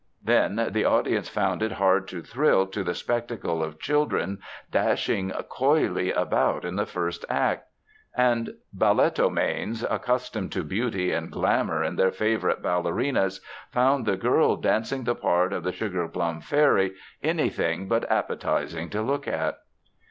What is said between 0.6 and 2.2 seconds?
the audience found it hard